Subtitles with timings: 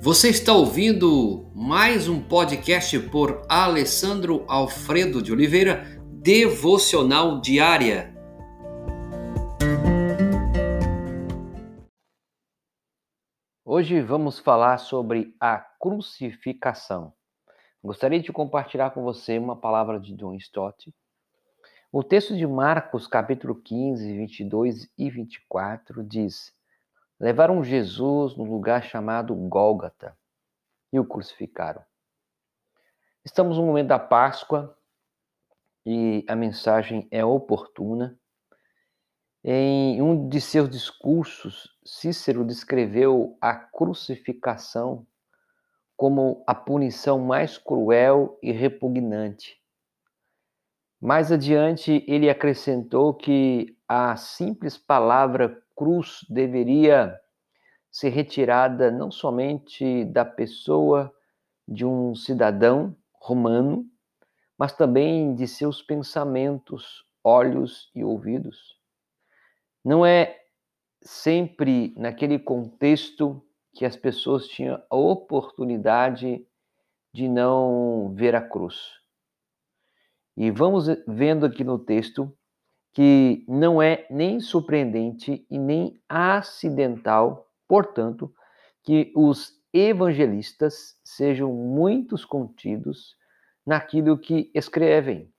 [0.00, 5.82] Você está ouvindo mais um podcast por Alessandro Alfredo de Oliveira,
[6.22, 8.14] Devocional Diária.
[13.64, 17.12] Hoje vamos falar sobre a crucificação.
[17.82, 20.94] Gostaria de compartilhar com você uma palavra de John Stott.
[21.90, 26.56] O texto de Marcos, capítulo 15, 22 e 24 diz:
[27.20, 30.16] Levaram Jesus no lugar chamado Gólgata
[30.92, 31.82] e o crucificaram.
[33.24, 34.76] Estamos no momento da Páscoa
[35.84, 38.16] e a mensagem é oportuna.
[39.42, 45.04] Em um de seus discursos, Cícero descreveu a crucificação
[45.96, 49.60] como a punição mais cruel e repugnante.
[51.00, 57.16] Mais adiante, ele acrescentou que a simples palavra cruz deveria
[57.88, 61.14] ser retirada não somente da pessoa
[61.66, 63.86] de um cidadão romano,
[64.58, 68.76] mas também de seus pensamentos, olhos e ouvidos.
[69.84, 70.36] Não é
[71.00, 73.40] sempre naquele contexto
[73.72, 76.44] que as pessoas tinham a oportunidade
[77.14, 78.98] de não ver a cruz.
[80.36, 82.36] E vamos vendo aqui no texto
[82.98, 88.34] que não é nem surpreendente e nem acidental, portanto,
[88.82, 93.16] que os evangelistas sejam muitos contidos
[93.64, 95.32] naquilo que escrevem.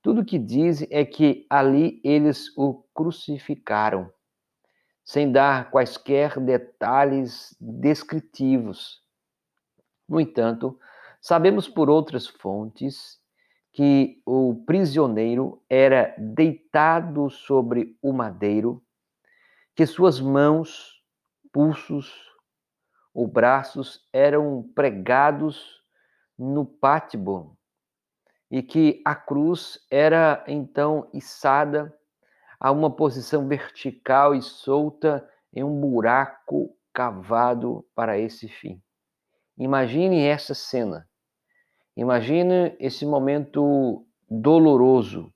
[0.00, 4.10] Tudo que dizem é que ali eles o crucificaram,
[5.04, 9.02] sem dar quaisquer detalhes descritivos.
[10.08, 10.80] No entanto,
[11.20, 13.19] sabemos por outras fontes
[13.72, 18.82] que o prisioneiro era deitado sobre o madeiro,
[19.74, 21.02] que suas mãos,
[21.52, 22.12] pulsos
[23.14, 25.82] ou braços eram pregados
[26.38, 27.54] no pátibon
[28.50, 31.94] e que a cruz era então içada
[32.58, 38.82] a uma posição vertical e solta em um buraco cavado para esse fim.
[39.56, 41.08] Imagine essa cena
[41.96, 45.32] Imagine esse momento doloroso.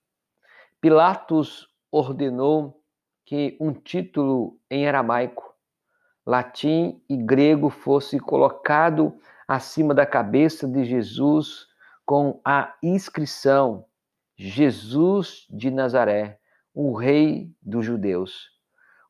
[0.80, 2.80] Pilatos ordenou
[3.24, 5.54] que um título em aramaico,
[6.26, 11.66] latim e grego fosse colocado acima da cabeça de Jesus
[12.04, 13.86] com a inscrição
[14.36, 16.38] Jesus de Nazaré,
[16.74, 18.50] o rei dos judeus.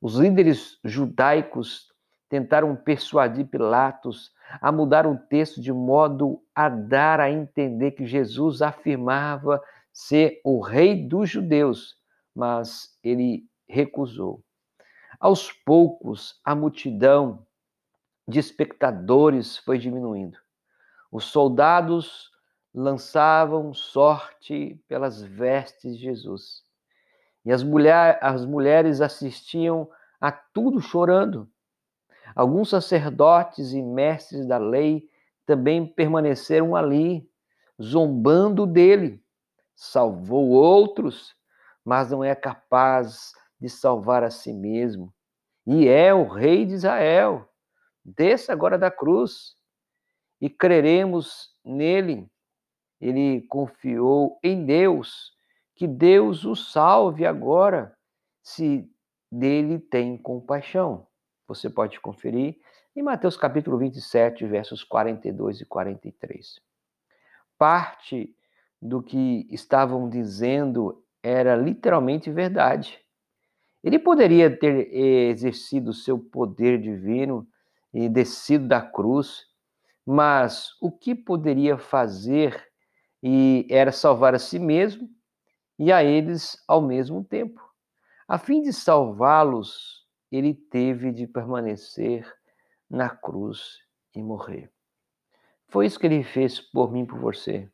[0.00, 1.93] Os líderes judaicos
[2.34, 8.60] tentaram persuadir Pilatos a mudar o texto de modo a dar a entender que Jesus
[8.60, 9.62] afirmava
[9.92, 11.96] ser o rei dos judeus,
[12.34, 14.42] mas ele recusou.
[15.20, 17.46] Aos poucos, a multidão
[18.26, 20.36] de espectadores foi diminuindo.
[21.12, 22.32] Os soldados
[22.74, 26.64] lançavam sorte pelas vestes de Jesus.
[27.44, 29.88] E as, mulher, as mulheres assistiam
[30.20, 31.48] a tudo chorando.
[32.34, 35.08] Alguns sacerdotes e mestres da lei
[35.46, 37.28] também permaneceram ali,
[37.80, 39.22] zombando dele.
[39.76, 41.36] Salvou outros,
[41.84, 45.12] mas não é capaz de salvar a si mesmo.
[45.66, 47.48] E é o rei de Israel.
[48.04, 49.56] Desça agora da cruz
[50.40, 52.28] e creremos nele.
[53.00, 55.32] Ele confiou em Deus,
[55.74, 57.96] que Deus o salve agora,
[58.42, 58.88] se
[59.30, 61.06] dele tem compaixão.
[61.46, 62.56] Você pode conferir
[62.96, 66.60] em Mateus capítulo 27, versos 42 e 43.
[67.58, 68.34] Parte
[68.80, 72.98] do que estavam dizendo era literalmente verdade.
[73.82, 77.46] Ele poderia ter exercido seu poder divino
[77.92, 79.44] e descido da cruz,
[80.06, 82.58] mas o que poderia fazer
[83.22, 85.08] e era salvar a si mesmo
[85.78, 87.60] e a eles ao mesmo tempo.
[88.26, 90.03] A fim de salvá-los,
[90.36, 92.28] ele teve de permanecer
[92.90, 93.78] na cruz
[94.14, 94.68] e morrer.
[95.68, 97.70] Foi isso que ele fez por mim por você.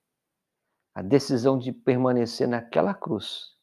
[0.95, 3.57] A decisão de permanecer naquela cruz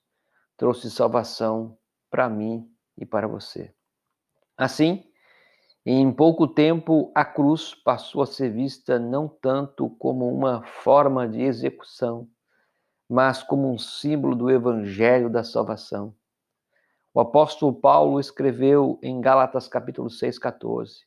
[0.56, 1.78] trouxe salvação
[2.10, 2.68] para mim
[2.98, 3.72] e para você.
[4.58, 5.04] Assim,
[5.86, 11.44] em pouco tempo, a cruz passou a ser vista não tanto como uma forma de
[11.44, 12.28] execução,
[13.08, 16.16] mas como um símbolo do evangelho da salvação
[17.18, 21.04] o apóstolo Paulo escreveu em Gálatas capítulo 6, 14,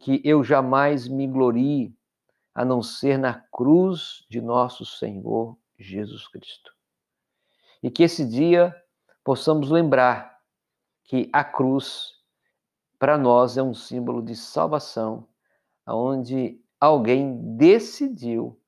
[0.00, 1.96] que eu jamais me glorie
[2.52, 6.72] a não ser na cruz de nosso Senhor Jesus Cristo.
[7.80, 8.74] E que esse dia
[9.22, 10.40] possamos lembrar
[11.04, 12.14] que a cruz
[12.98, 15.28] para nós é um símbolo de salvação,
[15.86, 18.60] onde alguém decidiu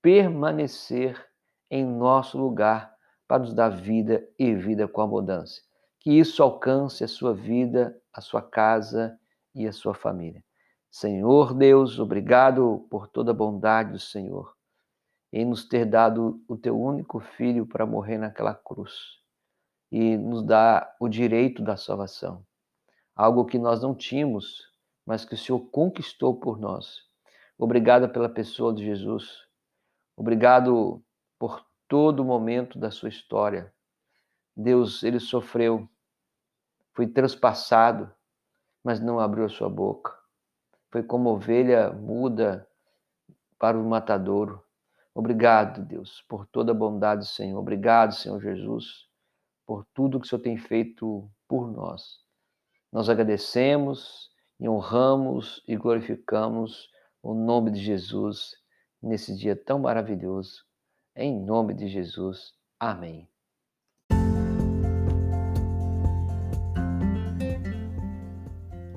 [0.00, 1.28] permanecer
[1.68, 2.94] em nosso lugar
[3.26, 5.73] para nos dar vida e vida com abundância.
[6.04, 9.18] Que isso alcance a sua vida, a sua casa
[9.52, 10.44] e a sua família.
[10.88, 14.54] Senhor Deus, obrigado por toda a bondade do Senhor
[15.36, 18.92] em nos ter dado o teu único filho para morrer naquela cruz
[19.90, 22.46] e nos dar o direito da salvação.
[23.16, 24.62] Algo que nós não tínhamos,
[25.04, 27.02] mas que o Senhor conquistou por nós.
[27.58, 29.40] Obrigado pela pessoa de Jesus.
[30.16, 31.02] Obrigado
[31.36, 33.74] por todo momento da sua história.
[34.56, 35.88] Deus, ele sofreu,
[36.94, 38.10] foi transpassado,
[38.82, 40.16] mas não abriu a sua boca.
[40.90, 42.66] Foi como ovelha muda
[43.58, 44.62] para o matadouro.
[45.14, 47.58] Obrigado, Deus, por toda a bondade, Senhor.
[47.58, 49.08] Obrigado, Senhor Jesus,
[49.66, 52.18] por tudo que o Senhor tem feito por nós.
[52.92, 56.88] Nós agradecemos e honramos e glorificamos
[57.22, 58.52] o nome de Jesus
[59.02, 60.64] nesse dia tão maravilhoso.
[61.16, 62.52] Em nome de Jesus.
[62.78, 63.33] Amém.